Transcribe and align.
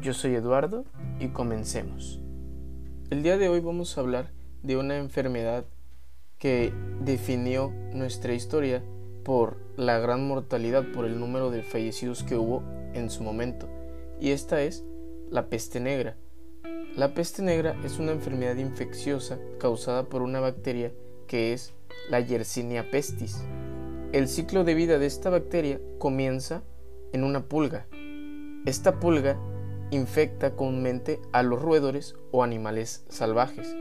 Yo 0.00 0.12
soy 0.12 0.34
Eduardo 0.34 0.84
y 1.20 1.28
comencemos. 1.28 2.20
El 3.10 3.22
día 3.22 3.38
de 3.38 3.48
hoy 3.48 3.60
vamos 3.60 3.96
a 3.96 4.00
hablar 4.00 4.30
de 4.62 4.76
una 4.76 4.98
enfermedad 4.98 5.64
que 6.38 6.72
definió 7.00 7.72
nuestra 7.92 8.34
historia 8.34 8.82
por 9.24 9.56
la 9.76 9.98
gran 9.98 10.26
mortalidad, 10.26 10.84
por 10.92 11.06
el 11.06 11.18
número 11.18 11.50
de 11.50 11.62
fallecidos 11.62 12.24
que 12.24 12.36
hubo 12.36 12.62
en 12.94 13.10
su 13.10 13.22
momento. 13.22 13.68
Y 14.20 14.30
esta 14.30 14.60
es 14.62 14.84
la 15.30 15.48
peste 15.48 15.80
negra. 15.80 16.16
La 16.96 17.14
peste 17.14 17.42
negra 17.42 17.76
es 17.84 17.98
una 17.98 18.12
enfermedad 18.12 18.56
infecciosa 18.56 19.38
causada 19.58 20.04
por 20.04 20.22
una 20.22 20.40
bacteria 20.40 20.92
que 21.26 21.52
es 21.52 21.74
la 22.10 22.20
Yersinia 22.20 22.90
pestis. 22.90 23.42
El 24.12 24.28
ciclo 24.28 24.64
de 24.64 24.74
vida 24.74 24.98
de 24.98 25.06
esta 25.06 25.30
bacteria 25.30 25.80
comienza 25.98 26.62
en 27.12 27.24
una 27.24 27.48
pulga. 27.48 27.86
Esta 28.66 28.98
pulga 28.98 29.38
infecta 29.90 30.56
comúnmente 30.56 31.20
a 31.32 31.42
los 31.42 31.62
roedores 31.62 32.16
o 32.32 32.42
animales 32.42 33.04
salvajes. 33.08 33.74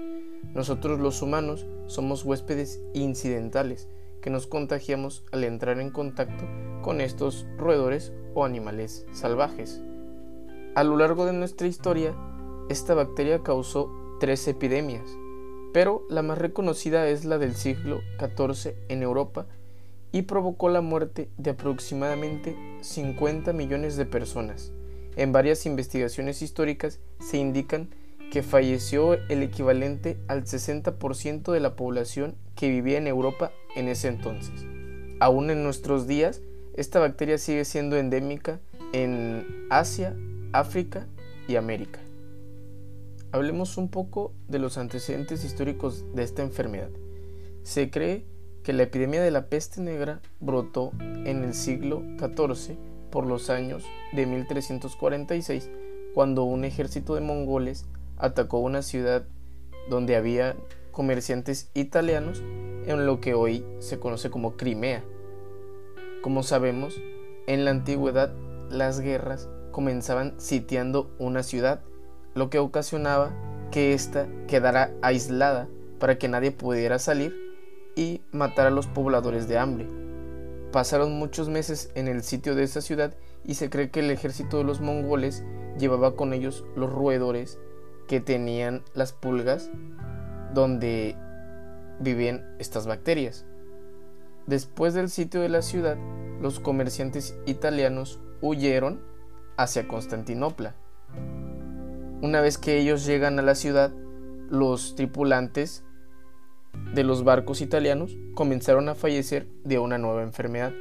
Nosotros 0.53 1.00
los 1.00 1.22
humanos 1.22 1.66
somos 1.88 2.23
huéspedes 2.23 2.81
incidentales 2.94 3.88
que 4.22 4.30
nos 4.30 4.48
contagiamos 4.48 5.23
al 5.31 5.44
entrar 5.44 5.80
en 5.80 5.92
contacto 5.92 6.45
con 6.81 7.02
estos 7.02 7.45
roedores 7.58 8.14
o 8.33 8.45
animales 8.45 9.06
salvajes. 9.11 9.81
A 10.76 10.83
lo 10.83 10.98
largo 10.98 11.26
de 11.26 11.33
nuestra 11.33 11.67
historia, 11.67 12.16
esta 12.70 12.94
bacteria 12.94 13.44
causó 13.44 13.92
tres 14.20 14.48
epidemias, 14.48 15.08
pero 15.73 16.03
la 16.09 16.22
más 16.22 16.38
reconocida 16.38 17.08
es 17.08 17.26
la 17.26 17.38
del 17.38 17.56
siglo 17.56 18.02
XIV 18.20 18.76
en 18.89 19.03
Europa 19.03 19.45
y 20.11 20.23
provocó 20.23 20.70
la 20.70 20.81
muerte 20.81 21.30
de 21.38 21.52
aproximadamente 21.52 22.56
50 22.81 23.53
millones 23.53 23.98
de 23.98 24.06
personas. 24.06 24.72
En 25.16 25.31
varias 25.31 25.66
investigaciones 25.66 26.41
históricas 26.41 26.99
se 27.19 27.38
indican 27.38 27.89
que 28.31 28.44
falleció 28.44 29.13
el 29.13 29.44
equivalente 29.44 30.17
al 30.27 30.44
60% 30.44 31.52
de 31.52 31.59
la 31.59 31.75
población 31.75 32.35
que 32.55 32.69
vivía 32.69 32.97
en 32.97 33.08
Europa 33.08 33.52
en 33.75 33.88
ese 33.88 34.09
entonces. 34.09 34.66
Aún 35.19 35.49
en 35.49 35.63
nuestros 35.63 36.08
días, 36.08 36.41
esta 36.75 36.99
bacteria 36.99 37.38
sigue 37.38 37.63
siendo 37.63 37.95
endémica 37.95 38.59
en 38.91 39.67
Asia, 39.69 40.16
África 40.52 41.08
y 41.47 41.55
América. 41.55 41.99
Hablemos 43.31 43.77
un 43.77 43.89
poco 43.89 44.33
de 44.47 44.59
los 44.59 44.77
antecedentes 44.77 45.43
históricos 45.43 46.05
de 46.13 46.23
esta 46.23 46.41
enfermedad. 46.41 46.89
Se 47.63 47.89
cree 47.89 48.25
que 48.63 48.73
la 48.73 48.83
epidemia 48.83 49.21
de 49.21 49.31
la 49.31 49.47
peste 49.47 49.80
negra 49.80 50.21
brotó 50.39 50.91
en 50.99 51.43
el 51.43 51.53
siglo 51.53 52.03
XIV 52.17 52.77
por 53.16 53.27
los 53.27 53.49
años 53.49 53.85
de 54.11 54.25
1346, 54.25 55.71
cuando 56.13 56.43
un 56.43 56.65
ejército 56.65 57.15
de 57.15 57.21
mongoles 57.21 57.86
atacó 58.17 58.59
una 58.59 58.81
ciudad 58.81 59.23
donde 59.89 60.17
había 60.17 60.58
comerciantes 60.92 61.71
italianos 61.73 62.43
en 62.86 63.05
lo 63.05 63.21
que 63.21 63.33
hoy 63.33 63.65
se 63.80 63.99
conoce 63.99 64.30
como 64.30 64.58
Crimea. 64.58 65.02
Como 66.21 66.43
sabemos, 66.43 66.99
en 67.48 67.64
la 67.64 67.71
antigüedad 67.71 68.33
las 68.70 68.99
guerras 68.99 69.47
comenzaban 69.71 70.33
sitiando 70.37 71.09
una 71.17 71.42
ciudad, 71.42 71.86
lo 72.33 72.49
que 72.49 72.59
ocasionaba 72.59 73.32
que 73.71 73.93
ésta 73.93 74.27
quedara 74.49 74.92
aislada 75.02 75.70
para 76.02 76.17
que 76.17 76.27
nadie 76.27 76.52
pudiera 76.52 76.99
salir 76.99 77.33
y 77.95 78.20
matar 78.33 78.67
a 78.67 78.71
los 78.71 78.87
pobladores 78.87 79.47
de 79.47 79.58
hambre. 79.58 80.05
Pasaron 80.75 81.17
muchos 81.17 81.47
meses 81.47 81.89
en 81.95 82.09
el 82.09 82.21
sitio 82.21 82.53
de 82.53 82.63
esa 82.63 82.81
ciudad 82.81 83.15
y 83.45 83.53
se 83.53 83.69
cree 83.69 83.91
que 83.91 84.02
el 84.02 84.11
ejército 84.11 84.58
de 84.58 84.65
los 84.65 84.81
mongoles 84.81 85.45
llevaba 85.80 86.17
con 86.17 86.33
ellos 86.33 86.65
los 86.75 86.91
roedores 86.91 87.59
que 88.09 88.19
tenían 88.19 88.83
las 88.93 89.14
pulgas 89.14 89.71
donde 90.53 91.15
vivían 92.02 92.58
estas 92.59 92.87
bacterias. 92.87 93.45
Después 94.47 94.93
del 94.93 95.09
sitio 95.09 95.39
de 95.39 95.47
la 95.47 95.61
ciudad, 95.61 95.95
los 96.41 96.59
comerciantes 96.59 97.37
italianos 97.45 98.19
huyeron 98.41 99.02
hacia 99.55 99.87
Constantinopla. 99.87 100.75
Una 102.21 102.41
vez 102.41 102.58
que 102.58 102.80
ellos 102.80 103.05
llegan 103.05 103.39
a 103.39 103.43
la 103.43 103.55
ciudad, 103.55 103.93
los 104.49 104.95
tripulantes 104.95 105.85
de 106.93 107.03
los 107.03 107.23
barcos 107.23 107.61
italianos 107.61 108.17
comenzaron 108.33 108.89
a 108.89 108.95
fallecer 108.95 109.47
de 109.63 109.80
una 109.80 109.97
nueva 109.97 110.23
enfermedad, 110.23 110.73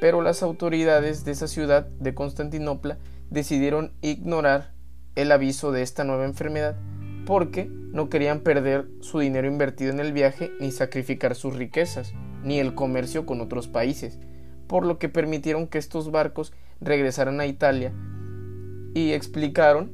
pero 0.00 0.22
las 0.22 0.42
autoridades 0.42 1.24
de 1.24 1.32
esa 1.32 1.48
ciudad 1.48 1.86
de 1.86 2.14
Constantinopla 2.14 2.98
decidieron 3.30 3.92
ignorar 4.00 4.72
el 5.16 5.32
aviso 5.32 5.72
de 5.72 5.82
esta 5.82 6.04
nueva 6.04 6.24
enfermedad 6.24 6.76
porque 7.26 7.66
no 7.66 8.08
querían 8.08 8.40
perder 8.40 8.88
su 9.00 9.18
dinero 9.18 9.48
invertido 9.48 9.90
en 9.90 10.00
el 10.00 10.12
viaje 10.12 10.52
ni 10.60 10.70
sacrificar 10.70 11.34
sus 11.34 11.56
riquezas, 11.56 12.14
ni 12.42 12.58
el 12.58 12.74
comercio 12.74 13.26
con 13.26 13.40
otros 13.40 13.68
países, 13.68 14.18
por 14.66 14.86
lo 14.86 14.98
que 14.98 15.08
permitieron 15.08 15.66
que 15.66 15.78
estos 15.78 16.10
barcos 16.10 16.52
regresaran 16.80 17.40
a 17.40 17.46
Italia 17.46 17.92
y 18.94 19.12
explicaron 19.12 19.92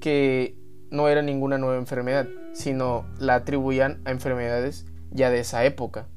que 0.00 0.56
no 0.90 1.08
era 1.08 1.22
ninguna 1.22 1.58
nueva 1.58 1.78
enfermedad, 1.78 2.28
sino 2.56 3.04
la 3.18 3.34
atribuían 3.34 4.00
a 4.06 4.10
enfermedades 4.10 4.86
ya 5.10 5.30
de 5.30 5.40
esa 5.40 5.64
época. 5.66 6.08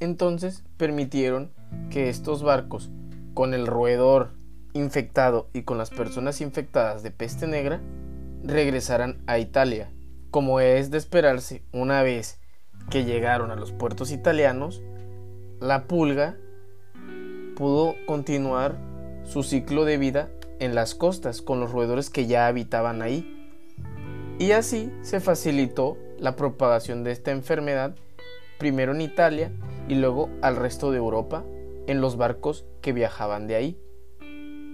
Entonces 0.00 0.64
permitieron 0.78 1.52
que 1.90 2.08
estos 2.08 2.42
barcos, 2.42 2.90
con 3.34 3.52
el 3.52 3.66
roedor 3.66 4.30
infectado 4.72 5.50
y 5.52 5.62
con 5.62 5.76
las 5.76 5.90
personas 5.90 6.40
infectadas 6.40 7.02
de 7.02 7.10
peste 7.10 7.46
negra, 7.46 7.82
regresaran 8.42 9.22
a 9.26 9.38
Italia. 9.38 9.92
Como 10.30 10.58
es 10.60 10.90
de 10.90 10.98
esperarse, 10.98 11.62
una 11.70 12.02
vez 12.02 12.40
que 12.90 13.04
llegaron 13.04 13.50
a 13.50 13.56
los 13.56 13.72
puertos 13.72 14.10
italianos, 14.10 14.82
la 15.60 15.86
pulga 15.86 16.36
pudo 17.56 17.94
continuar 18.06 18.78
su 19.24 19.42
ciclo 19.42 19.84
de 19.84 19.98
vida 19.98 20.30
en 20.60 20.74
las 20.74 20.94
costas 20.94 21.42
con 21.42 21.60
los 21.60 21.72
roedores 21.72 22.08
que 22.08 22.26
ya 22.26 22.46
habitaban 22.46 23.02
ahí 23.02 23.33
y 24.38 24.52
así 24.52 24.92
se 25.02 25.20
facilitó 25.20 25.96
la 26.18 26.36
propagación 26.36 27.04
de 27.04 27.12
esta 27.12 27.30
enfermedad 27.30 27.94
primero 28.58 28.92
en 28.92 29.00
Italia 29.00 29.52
y 29.88 29.94
luego 29.94 30.28
al 30.42 30.56
resto 30.56 30.90
de 30.90 30.98
Europa 30.98 31.44
en 31.86 32.00
los 32.00 32.16
barcos 32.16 32.64
que 32.80 32.92
viajaban 32.92 33.46
de 33.46 33.56
ahí. 33.56 33.78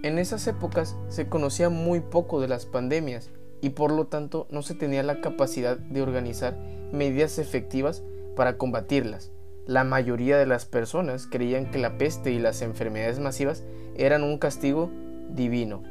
En 0.03 0.19
esas 0.19 0.47
épocas 0.47 0.97
se 1.09 1.28
conocía 1.28 1.69
muy 1.69 2.00
poco 2.00 2.41
de 2.41 2.48
las 2.48 2.65
pandemias 2.65 3.31
y 3.60 3.71
por 3.71 3.93
lo 3.93 4.06
tanto 4.06 4.47
no 4.50 4.62
se 4.62 4.75
tenía 4.75 5.03
la 5.03 5.21
capacidad 5.21 5.77
de 5.77 6.00
organizar 6.00 6.56
medidas 6.92 7.38
efectivas 7.38 8.03
para 8.37 8.56
combatirlas. 8.56 9.31
La 9.66 9.84
mayoría 9.84 10.38
de 10.38 10.47
las 10.47 10.65
personas 10.65 11.27
creían 11.27 11.71
que 11.71 11.78
la 11.78 11.98
peste 11.98 12.33
y 12.33 12.39
las 12.39 12.63
enfermedades 12.63 13.21
masivas 13.21 13.63
eran 13.95 14.22
un 14.22 14.39
castigo 14.39 14.91
divino. 15.28 15.83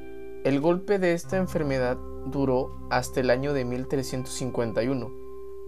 El 0.44 0.60
golpe 0.60 0.98
de 0.98 1.14
esta 1.14 1.38
enfermedad 1.38 1.98
duró 2.28 2.88
hasta 2.90 3.20
el 3.20 3.30
año 3.30 3.54
de 3.54 3.66
1351, 3.66 5.12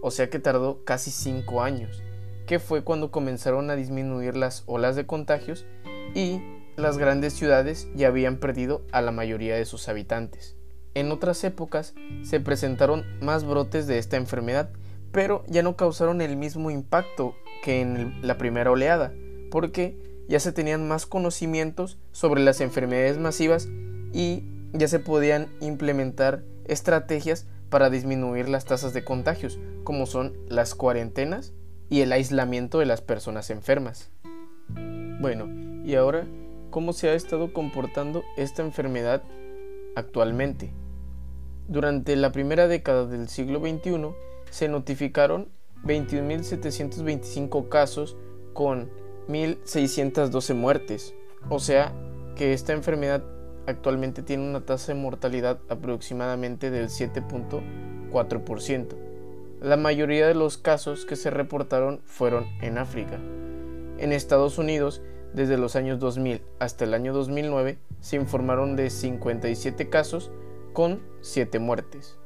o 0.02 0.12
sea 0.12 0.30
que 0.30 0.40
tardó 0.40 0.84
casi 0.84 1.12
cinco 1.12 1.62
años, 1.62 2.04
que 2.46 2.60
fue 2.60 2.84
cuando 2.84 3.12
comenzaron 3.12 3.70
a 3.70 3.76
disminuir 3.76 4.36
las 4.36 4.64
olas 4.66 4.96
de 4.96 5.06
contagios 5.06 5.66
y 6.14 6.42
las 6.76 6.98
grandes 6.98 7.34
ciudades 7.34 7.88
ya 7.96 8.08
habían 8.08 8.38
perdido 8.38 8.82
a 8.92 9.02
la 9.02 9.12
mayoría 9.12 9.56
de 9.56 9.66
sus 9.66 9.88
habitantes. 9.90 10.56
En 10.94 11.12
otras 11.12 11.44
épocas 11.44 11.94
se 12.24 12.40
presentaron 12.40 13.06
más 13.22 13.46
brotes 13.46 13.88
de 13.88 13.98
esta 13.98 14.18
enfermedad, 14.18 14.72
pero 15.12 15.44
ya 15.48 15.64
no 15.64 15.76
causaron 15.76 16.22
el 16.22 16.36
mismo 16.38 16.72
impacto 16.72 17.36
que 17.64 17.82
en 17.82 18.20
la 18.22 18.38
primera 18.38 18.72
oleada, 18.72 19.14
porque 19.50 19.98
ya 20.28 20.40
se 20.40 20.52
tenían 20.52 20.88
más 20.88 21.06
conocimientos 21.06 21.98
sobre 22.12 22.42
las 22.42 22.62
enfermedades 22.62 23.18
masivas 23.18 23.68
y 24.14 24.44
ya 24.74 24.88
se 24.88 25.00
podían 25.00 25.50
implementar 25.60 26.44
estrategias 26.66 27.48
para 27.70 27.90
disminuir 27.90 28.50
las 28.50 28.66
tasas 28.66 28.94
de 28.94 29.04
contagios, 29.04 29.60
como 29.84 30.06
son 30.06 30.38
las 30.48 30.76
cuarentenas 30.76 31.54
y 31.90 32.02
el 32.02 32.12
aislamiento 32.12 32.80
de 32.80 32.86
las 32.86 33.02
personas 33.02 33.50
enfermas. 33.50 34.12
Bueno, 35.20 35.48
y 35.86 35.96
ahora, 35.96 36.28
¿cómo 36.70 36.94
se 36.94 37.10
ha 37.10 37.14
estado 37.14 37.54
comportando 37.54 38.24
esta 38.38 38.62
enfermedad 38.62 39.24
actualmente? 39.96 40.74
Durante 41.68 42.16
la 42.16 42.32
primera 42.32 42.68
década 42.68 43.06
del 43.06 43.30
siglo 43.30 43.60
XXI 43.60 44.10
se 44.50 44.68
notificaron 44.68 45.50
21.725 45.84 47.70
casos 47.70 48.18
con 48.54 48.90
1.612 49.28 50.54
muertes, 50.54 51.14
o 51.50 51.60
sea 51.60 51.94
que 52.36 52.54
esta 52.54 52.74
enfermedad 52.74 53.24
actualmente 53.72 54.22
tiene 54.22 54.48
una 54.48 54.66
tasa 54.66 54.94
de 54.94 55.00
mortalidad 55.00 55.60
aproximadamente 55.70 56.72
del 56.72 56.90
7.4%. 56.90 58.96
La 59.62 59.78
mayoría 59.78 60.28
de 60.28 60.36
los 60.36 60.58
casos 60.58 61.06
que 61.06 61.16
se 61.16 61.30
reportaron 61.30 62.02
fueron 62.06 62.46
en 62.62 62.78
África. 62.78 63.20
En 63.98 64.12
Estados 64.12 64.58
Unidos, 64.58 65.02
desde 65.34 65.58
los 65.58 65.76
años 65.76 66.00
2000 66.00 66.42
hasta 66.60 66.86
el 66.86 66.94
año 66.94 67.14
2009, 67.14 67.78
se 68.00 68.16
informaron 68.16 68.76
de 68.76 68.90
57 68.90 69.90
casos 69.90 70.32
con 70.74 71.02
7 71.22 71.60
muertes. 71.60 72.18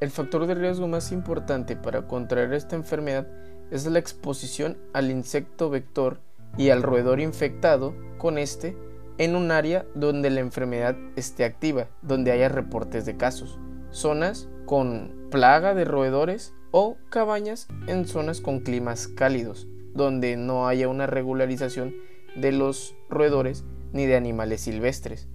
El 0.00 0.10
factor 0.10 0.46
de 0.46 0.54
riesgo 0.54 0.88
más 0.88 1.12
importante 1.12 1.76
para 1.76 2.08
contraer 2.08 2.54
esta 2.54 2.76
enfermedad 2.76 3.28
es 3.70 3.86
la 3.86 3.98
exposición 3.98 4.78
al 4.94 5.10
insecto 5.10 5.68
vector 5.68 6.20
y 6.56 6.70
al 6.70 6.82
roedor 6.82 7.20
infectado 7.20 7.94
con 8.18 8.38
este 8.38 8.76
en 9.20 9.36
un 9.36 9.50
área 9.50 9.84
donde 9.94 10.30
la 10.30 10.40
enfermedad 10.40 10.96
esté 11.14 11.44
activa, 11.44 11.88
donde 12.00 12.32
haya 12.32 12.48
reportes 12.48 13.04
de 13.04 13.18
casos, 13.18 13.58
zonas 13.90 14.48
con 14.64 15.28
plaga 15.30 15.74
de 15.74 15.84
roedores 15.84 16.54
o 16.70 16.96
cabañas 17.10 17.68
en 17.86 18.06
zonas 18.06 18.40
con 18.40 18.60
climas 18.60 19.08
cálidos, 19.08 19.68
donde 19.92 20.38
no 20.38 20.66
haya 20.66 20.88
una 20.88 21.06
regularización 21.06 21.94
de 22.34 22.52
los 22.52 22.96
roedores 23.10 23.62
ni 23.92 24.06
de 24.06 24.16
animales 24.16 24.62
silvestres. 24.62 25.28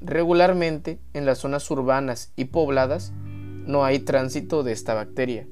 Regularmente 0.00 0.98
en 1.12 1.26
las 1.26 1.36
zonas 1.36 1.70
urbanas 1.70 2.32
y 2.34 2.46
pobladas 2.46 3.12
no 3.66 3.84
hay 3.84 3.98
tránsito 3.98 4.62
de 4.62 4.72
esta 4.72 4.94
bacteria. 4.94 5.46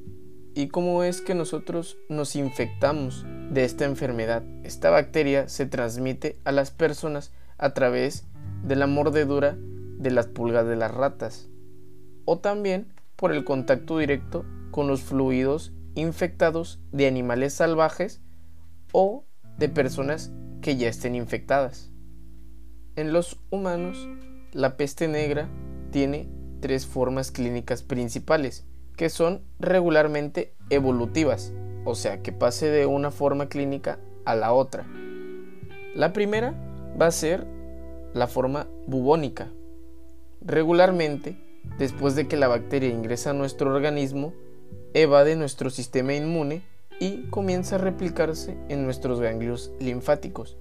¿Y 0.54 0.68
cómo 0.68 1.04
es 1.04 1.20
que 1.20 1.34
nosotros 1.34 1.98
nos 2.08 2.36
infectamos 2.36 3.26
de 3.50 3.64
esta 3.64 3.84
enfermedad? 3.84 4.44
Esta 4.64 4.88
bacteria 4.88 5.46
se 5.50 5.66
transmite 5.66 6.40
a 6.44 6.52
las 6.52 6.70
personas 6.70 7.32
a 7.60 7.74
través 7.74 8.26
de 8.64 8.74
la 8.74 8.86
mordedura 8.86 9.56
de 9.98 10.10
las 10.10 10.26
pulgas 10.26 10.66
de 10.66 10.76
las 10.76 10.92
ratas 10.92 11.50
o 12.24 12.38
también 12.38 12.92
por 13.16 13.32
el 13.32 13.44
contacto 13.44 13.98
directo 13.98 14.44
con 14.70 14.88
los 14.88 15.02
fluidos 15.02 15.72
infectados 15.94 16.80
de 16.90 17.06
animales 17.06 17.52
salvajes 17.52 18.22
o 18.92 19.26
de 19.58 19.68
personas 19.68 20.32
que 20.62 20.76
ya 20.76 20.88
estén 20.88 21.14
infectadas. 21.14 21.92
En 22.96 23.12
los 23.12 23.38
humanos, 23.50 24.08
la 24.52 24.76
peste 24.76 25.06
negra 25.06 25.48
tiene 25.90 26.28
tres 26.60 26.86
formas 26.86 27.30
clínicas 27.30 27.82
principales, 27.82 28.66
que 28.96 29.10
son 29.10 29.42
regularmente 29.58 30.54
evolutivas, 30.70 31.52
o 31.84 31.94
sea, 31.94 32.22
que 32.22 32.32
pase 32.32 32.70
de 32.70 32.86
una 32.86 33.10
forma 33.10 33.48
clínica 33.48 33.98
a 34.24 34.34
la 34.34 34.52
otra. 34.52 34.86
La 35.94 36.12
primera 36.12 36.54
va 37.00 37.06
a 37.06 37.10
ser 37.10 37.46
la 38.14 38.26
forma 38.26 38.69
bubónica. 38.87 39.48
Regularmente, 40.40 41.37
después 41.78 42.14
de 42.14 42.26
que 42.26 42.37
la 42.37 42.48
bacteria 42.48 42.88
ingresa 42.88 43.31
a 43.31 43.34
nuestro 43.34 43.75
organismo, 43.75 44.32
evade 44.94 45.37
nuestro 45.37 45.70
sistema 45.70 46.14
inmune 46.14 46.62
y 46.98 47.28
comienza 47.31 47.76
a 47.76 47.78
replicarse 47.78 48.56
en 48.69 48.84
nuestros 48.84 49.20
ganglios 49.20 49.72
linfáticos. 49.81 50.56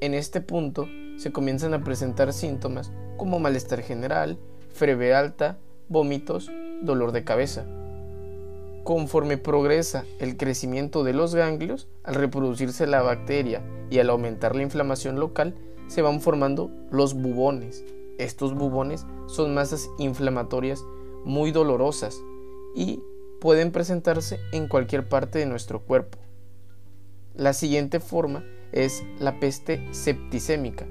En 0.00 0.14
este 0.14 0.40
punto 0.40 0.88
se 1.16 1.32
comienzan 1.32 1.74
a 1.74 1.84
presentar 1.84 2.32
síntomas 2.32 2.92
como 3.16 3.38
malestar 3.38 3.82
general, 3.82 4.38
fiebre 4.72 5.14
alta, 5.14 5.58
vómitos, 5.88 6.50
dolor 6.82 7.12
de 7.12 7.24
cabeza. 7.24 7.64
Conforme 8.84 9.38
progresa 9.38 10.04
el 10.18 10.36
crecimiento 10.36 11.04
de 11.04 11.14
los 11.14 11.34
ganglios, 11.34 11.88
al 12.02 12.16
reproducirse 12.16 12.86
la 12.86 13.00
bacteria 13.00 13.62
y 13.88 13.98
al 13.98 14.10
aumentar 14.10 14.54
la 14.54 14.62
inflamación 14.62 15.18
local, 15.18 15.54
se 15.86 16.02
van 16.02 16.20
formando 16.20 16.70
los 16.90 17.14
bubones. 17.14 17.82
Estos 18.18 18.54
bubones 18.54 19.06
son 19.26 19.54
masas 19.54 19.88
inflamatorias 19.98 20.84
muy 21.24 21.50
dolorosas 21.50 22.20
y 22.76 23.00
pueden 23.40 23.72
presentarse 23.72 24.38
en 24.52 24.68
cualquier 24.68 25.08
parte 25.08 25.38
de 25.38 25.46
nuestro 25.46 25.80
cuerpo. 25.80 26.18
La 27.34 27.54
siguiente 27.54 28.00
forma 28.00 28.44
es 28.72 29.02
la 29.18 29.40
peste 29.40 29.88
septicémica. 29.94 30.86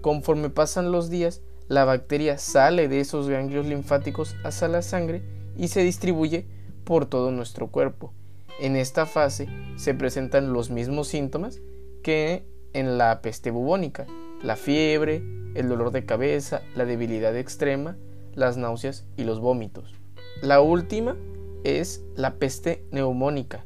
Conforme 0.00 0.48
pasan 0.48 0.92
los 0.92 1.10
días, 1.10 1.42
la 1.66 1.84
bacteria 1.84 2.38
sale 2.38 2.86
de 2.86 3.00
esos 3.00 3.28
ganglios 3.28 3.66
linfáticos 3.66 4.36
hacia 4.44 4.68
la 4.68 4.82
sangre 4.82 5.22
y 5.56 5.68
se 5.68 5.82
distribuye 5.82 6.46
por 6.84 7.06
todo 7.06 7.30
nuestro 7.30 7.68
cuerpo. 7.68 8.12
En 8.60 8.76
esta 8.76 9.06
fase 9.06 9.48
se 9.76 9.94
presentan 9.94 10.52
los 10.52 10.70
mismos 10.70 11.08
síntomas 11.08 11.60
que 12.02 12.46
en 12.72 12.98
la 12.98 13.20
peste 13.22 13.50
bubónica, 13.50 14.06
la 14.42 14.56
fiebre, 14.56 15.22
el 15.54 15.68
dolor 15.68 15.90
de 15.90 16.04
cabeza, 16.04 16.62
la 16.74 16.84
debilidad 16.84 17.36
extrema, 17.36 17.96
las 18.34 18.56
náuseas 18.56 19.04
y 19.16 19.24
los 19.24 19.40
vómitos. 19.40 19.94
La 20.42 20.60
última 20.60 21.16
es 21.64 22.02
la 22.16 22.34
peste 22.34 22.84
neumónica. 22.90 23.64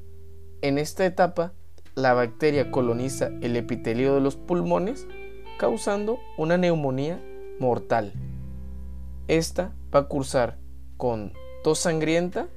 En 0.62 0.78
esta 0.78 1.06
etapa, 1.06 1.52
la 1.94 2.12
bacteria 2.12 2.70
coloniza 2.70 3.30
el 3.40 3.56
epitelio 3.56 4.14
de 4.14 4.20
los 4.20 4.36
pulmones, 4.36 5.06
causando 5.58 6.18
una 6.36 6.58
neumonía 6.58 7.22
mortal. 7.58 8.12
Esta 9.28 9.72
va 9.94 10.00
a 10.00 10.08
cursar 10.08 10.58
con 10.96 11.32
tos 11.64 11.78
sangrienta, 11.78 12.48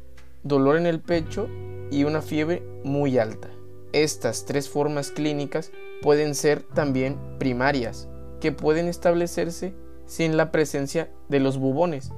dolor 0.43 0.77
en 0.77 0.85
el 0.85 0.99
pecho 0.99 1.47
y 1.91 2.03
una 2.03 2.21
fiebre 2.21 2.63
muy 2.83 3.17
alta. 3.17 3.49
Estas 3.91 4.45
tres 4.45 4.69
formas 4.69 5.11
clínicas 5.11 5.71
pueden 6.01 6.35
ser 6.35 6.61
también 6.61 7.17
primarias, 7.39 8.07
que 8.39 8.51
pueden 8.51 8.87
establecerse 8.87 9.73
sin 10.05 10.37
la 10.37 10.51
presencia 10.51 11.11
de 11.27 11.39
los 11.39 11.57
bubones, 11.57 12.11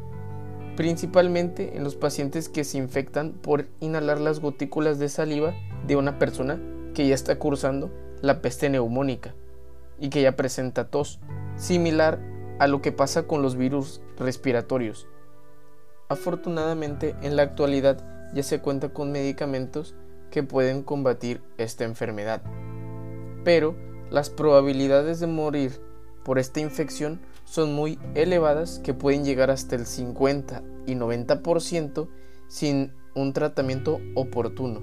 principalmente 0.75 1.75
en 1.77 1.83
los 1.83 1.95
pacientes 1.95 2.49
que 2.49 2.63
se 2.63 2.77
infectan 2.77 3.33
por 3.33 3.67
inhalar 3.79 4.19
las 4.19 4.39
gotículas 4.39 4.99
de 4.99 5.09
saliva 5.09 5.53
de 5.87 5.95
una 5.95 6.19
persona 6.19 6.59
que 6.93 7.07
ya 7.07 7.15
está 7.15 7.39
cursando 7.39 7.91
la 8.21 8.41
peste 8.41 8.69
neumónica 8.69 9.33
y 9.99 10.09
que 10.09 10.21
ya 10.21 10.35
presenta 10.35 10.89
tos, 10.89 11.19
similar 11.55 12.19
a 12.59 12.67
lo 12.67 12.81
que 12.81 12.91
pasa 12.91 13.23
con 13.27 13.41
los 13.41 13.55
virus 13.55 14.01
respiratorios. 14.17 15.07
Afortunadamente, 16.11 17.15
en 17.21 17.37
la 17.37 17.43
actualidad 17.43 18.03
ya 18.33 18.43
se 18.43 18.59
cuenta 18.59 18.89
con 18.89 19.13
medicamentos 19.13 19.95
que 20.29 20.43
pueden 20.43 20.83
combatir 20.83 21.39
esta 21.57 21.85
enfermedad. 21.85 22.41
Pero 23.45 23.77
las 24.09 24.29
probabilidades 24.29 25.21
de 25.21 25.27
morir 25.27 25.71
por 26.25 26.37
esta 26.37 26.59
infección 26.59 27.21
son 27.45 27.73
muy 27.73 27.97
elevadas 28.13 28.81
que 28.83 28.93
pueden 28.93 29.23
llegar 29.23 29.51
hasta 29.51 29.77
el 29.77 29.85
50 29.85 30.61
y 30.85 30.95
90% 30.95 32.09
sin 32.49 32.91
un 33.15 33.31
tratamiento 33.31 34.01
oportuno. 34.13 34.81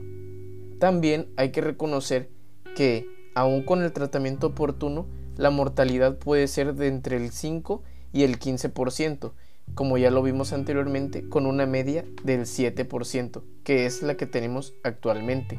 También 0.78 1.28
hay 1.36 1.50
que 1.52 1.60
reconocer 1.60 2.30
que, 2.74 3.06
aun 3.34 3.64
con 3.64 3.82
el 3.82 3.92
tratamiento 3.92 4.46
oportuno, 4.46 5.04
la 5.36 5.50
mortalidad 5.50 6.16
puede 6.16 6.48
ser 6.48 6.74
de 6.74 6.86
entre 6.86 7.18
el 7.18 7.32
5 7.32 7.82
y 8.14 8.22
el 8.22 8.38
15%, 8.38 9.32
como 9.74 9.98
ya 9.98 10.10
lo 10.10 10.22
vimos 10.22 10.52
anteriormente, 10.52 11.28
con 11.28 11.46
una 11.46 11.66
media 11.66 12.04
del 12.24 12.42
7%, 12.42 13.42
que 13.64 13.86
es 13.86 14.02
la 14.02 14.16
que 14.16 14.26
tenemos 14.26 14.74
actualmente. 14.82 15.58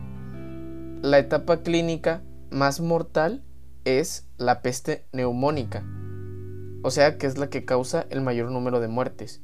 La 1.02 1.20
etapa 1.20 1.62
clínica 1.62 2.24
más 2.52 2.82
mortal 2.82 3.44
es 3.86 4.28
la 4.38 4.62
peste 4.62 5.08
neumónica, 5.14 5.86
o 6.84 6.92
sea 6.92 7.18
que 7.18 7.28
es 7.28 7.38
la 7.38 7.50
que 7.50 7.66
causa 7.66 8.06
el 8.10 8.22
mayor 8.22 8.52
número 8.52 8.80
de 8.80 8.88
muertes. 8.88 9.42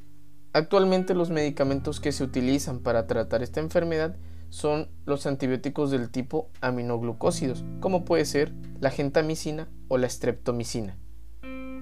Actualmente 0.53 1.15
los 1.15 1.29
medicamentos 1.29 1.99
que 1.99 2.11
se 2.11 2.23
utilizan 2.23 2.79
para 2.79 3.07
tratar 3.07 3.43
esta 3.43 3.59
enfermedad 3.59 4.17
son 4.49 4.89
los 5.05 5.25
antibióticos 5.25 5.91
del 5.91 6.09
tipo 6.09 6.49
aminoglucósidos, 6.61 7.65
como 7.81 8.05
puede 8.05 8.25
ser 8.25 8.53
la 8.79 8.89
gentamicina 8.89 9.69
o 9.87 9.97
la 9.97 10.09
streptomicina. 10.09 10.97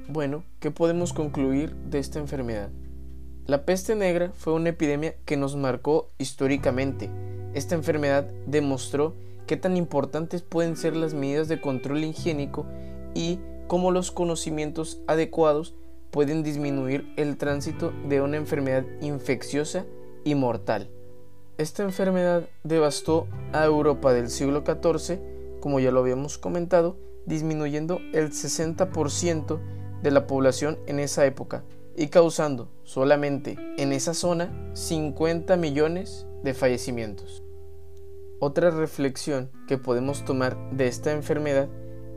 Bueno, 0.09 0.43
¿qué 0.59 0.69
podemos 0.69 1.13
concluir 1.13 1.73
de 1.75 1.99
esta 1.99 2.19
enfermedad? 2.19 2.69
La 3.45 3.63
peste 3.63 3.95
negra 3.95 4.31
fue 4.33 4.51
una 4.51 4.69
epidemia 4.69 5.15
que 5.23 5.37
nos 5.37 5.55
marcó 5.55 6.09
históricamente. 6.17 7.09
Esta 7.53 7.75
enfermedad 7.75 8.29
demostró 8.45 9.15
qué 9.47 9.55
tan 9.55 9.77
importantes 9.77 10.41
pueden 10.41 10.75
ser 10.75 10.97
las 10.97 11.13
medidas 11.13 11.47
de 11.47 11.61
control 11.61 12.03
higiénico 12.03 12.65
y 13.13 13.39
cómo 13.67 13.91
los 13.91 14.11
conocimientos 14.11 15.01
adecuados 15.07 15.73
pueden 16.11 16.43
disminuir 16.43 17.13
el 17.15 17.37
tránsito 17.37 17.93
de 18.09 18.19
una 18.19 18.35
enfermedad 18.35 18.85
infecciosa 18.99 19.85
y 20.25 20.35
mortal. 20.35 20.89
Esta 21.57 21.83
enfermedad 21.83 22.49
devastó 22.63 23.27
a 23.53 23.63
Europa 23.63 24.11
del 24.11 24.29
siglo 24.29 24.65
XIV, 24.65 25.19
como 25.61 25.79
ya 25.79 25.91
lo 25.91 26.01
habíamos 26.01 26.37
comentado, 26.37 26.97
disminuyendo 27.25 27.99
el 28.11 28.31
60% 28.31 29.59
de 30.03 30.11
la 30.11 30.27
población 30.27 30.77
en 30.85 30.99
esa 30.99 31.25
época, 31.25 31.63
y 31.95 32.07
causando 32.07 32.69
solamente 32.83 33.57
en 33.77 33.93
esa 33.93 34.13
zona 34.13 34.71
50 34.73 35.55
millones 35.57 36.27
de 36.43 36.53
fallecimientos. 36.53 37.43
Otra 38.39 38.71
reflexión 38.71 39.51
que 39.67 39.77
podemos 39.77 40.25
tomar 40.25 40.57
de 40.71 40.87
esta 40.87 41.11
enfermedad 41.11 41.69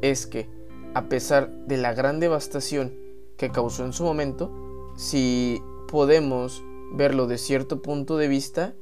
es 0.03 0.27
que, 0.27 0.49
a 0.95 1.09
pesar 1.09 1.51
de 1.67 1.77
la 1.77 1.95
gran 1.95 2.21
devastación 2.21 2.95
que 3.37 3.51
causó 3.51 3.85
en 3.85 3.93
su 3.93 4.03
momento, 4.03 4.51
si 4.97 5.63
podemos 5.89 6.65
verlo 6.93 7.27
de 7.27 7.39
cierto 7.39 7.83
punto 7.83 8.17
de 8.17 8.29
vista, 8.29 8.75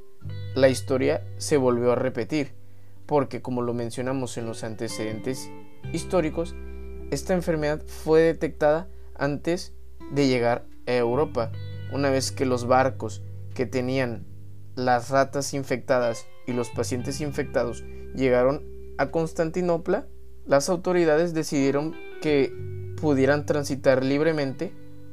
la 0.54 0.68
historia 0.68 1.26
se 1.36 1.56
volvió 1.56 1.92
a 1.92 1.96
repetir, 1.96 2.52
porque 3.06 3.42
como 3.42 3.62
lo 3.62 3.74
mencionamos 3.74 4.38
en 4.38 4.46
los 4.46 4.64
antecedentes 4.64 5.50
históricos, 5.92 6.54
esta 7.10 7.34
enfermedad 7.34 7.82
fue 7.86 8.20
detectada 8.20 8.88
antes 9.14 9.72
de 10.12 10.26
llegar 10.26 10.66
a 10.86 10.92
Europa, 10.92 11.52
una 11.92 12.10
vez 12.10 12.32
que 12.32 12.46
los 12.46 12.66
barcos 12.66 13.22
que 13.54 13.66
tenían 13.66 14.26
las 14.74 15.10
ratas 15.10 15.54
infectadas 15.54 16.26
y 16.46 16.52
los 16.52 16.70
pacientes 16.70 17.20
infectados 17.20 17.84
llegaron 18.14 18.64
a 18.98 19.10
Constantinopla, 19.10 20.06
las 20.46 20.68
autoridades 20.68 21.34
decidieron 21.34 21.94
que 22.20 22.52
pudieran 23.00 23.46
transitar 23.46 24.04
libremente 24.04 24.72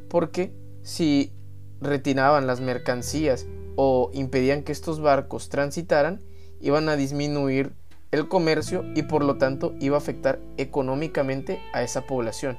porque 0.10 0.54
si 0.82 1.34
retiraban 1.80 2.48
las 2.48 2.62
mercancías 2.62 3.48
o 3.76 4.12
impedían 4.14 4.64
que 4.64 4.72
estos 4.72 5.02
barcos 5.02 5.50
transitaran, 5.50 6.22
iban 6.60 6.90
a 6.90 6.96
disminuir 6.96 7.74
el 8.12 8.28
comercio 8.28 8.84
y 8.96 9.04
por 9.04 9.24
lo 9.24 9.38
tanto 9.38 9.74
iba 9.80 9.96
a 9.96 10.00
afectar 10.00 10.40
económicamente 10.58 11.62
a 11.74 11.82
esa 11.84 12.06
población. 12.06 12.58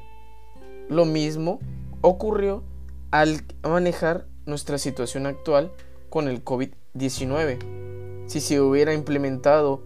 Lo 0.88 1.04
mismo 1.04 1.61
ocurrió 2.00 2.64
al 3.11 3.42
manejar 3.62 4.26
nuestra 4.47 4.78
situación 4.78 5.26
actual 5.26 5.73
con 6.11 6.28
el 6.28 6.44
COVID-19. 6.44 8.26
Si 8.26 8.40
se 8.40 8.61
hubiera 8.61 8.94
implementado 8.94 9.82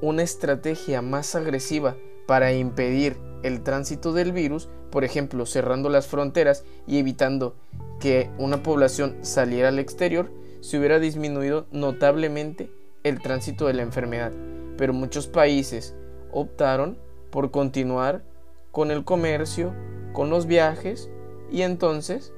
una 0.00 0.22
estrategia 0.22 1.02
más 1.02 1.34
agresiva 1.34 1.96
para 2.26 2.52
impedir 2.52 3.16
el 3.42 3.62
tránsito 3.62 4.12
del 4.12 4.32
virus, 4.32 4.68
por 4.90 5.04
ejemplo, 5.04 5.46
cerrando 5.46 5.88
las 5.88 6.06
fronteras 6.06 6.64
y 6.86 6.98
evitando 6.98 7.56
que 8.00 8.30
una 8.38 8.62
población 8.62 9.16
saliera 9.22 9.68
al 9.68 9.78
exterior, 9.78 10.30
se 10.60 10.78
hubiera 10.78 10.98
disminuido 10.98 11.66
notablemente 11.72 12.70
el 13.02 13.20
tránsito 13.20 13.66
de 13.66 13.74
la 13.74 13.82
enfermedad. 13.82 14.32
Pero 14.78 14.94
muchos 14.94 15.26
países 15.26 15.94
optaron 16.32 16.96
por 17.30 17.50
continuar 17.50 18.24
con 18.72 18.90
el 18.90 19.04
comercio, 19.04 19.74
con 20.14 20.30
los 20.30 20.46
viajes 20.46 21.10
y 21.50 21.62
entonces 21.62 22.32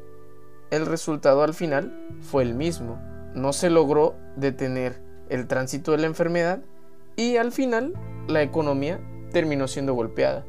el 0.70 0.86
resultado 0.86 1.42
al 1.42 1.54
final 1.54 2.08
fue 2.20 2.42
el 2.42 2.54
mismo. 2.54 3.00
No 3.34 3.52
se 3.52 3.70
logró 3.70 4.16
detener 4.36 5.00
el 5.28 5.46
tránsito 5.46 5.92
de 5.92 5.98
la 5.98 6.06
enfermedad 6.06 6.62
y 7.16 7.36
al 7.36 7.52
final 7.52 7.94
la 8.26 8.42
economía 8.42 9.00
terminó 9.32 9.68
siendo 9.68 9.94
golpeada. 9.94 10.44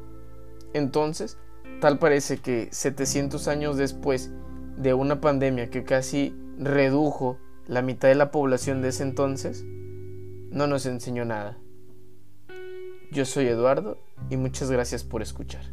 Entonces, 0.74 1.38
tal 1.82 2.00
parece 2.00 2.38
que 2.38 2.70
700 2.72 3.48
años 3.48 3.78
después 3.78 4.32
de 4.78 4.94
una 4.94 5.22
pandemia 5.22 5.70
que 5.70 5.84
casi 5.84 6.36
redujo 6.58 7.38
la 7.68 7.82
mitad 7.82 8.08
de 8.08 8.16
la 8.16 8.32
población 8.32 8.82
de 8.82 8.90
ese 8.90 9.04
entonces, 9.04 9.64
no 10.52 10.68
nos 10.68 10.86
enseñó 10.86 11.26
nada. 11.26 11.58
Yo 13.12 13.26
soy 13.26 13.48
Eduardo 13.48 13.98
y 14.30 14.38
muchas 14.38 14.72
gracias 14.72 15.04
por 15.04 15.22
escuchar. 15.22 15.66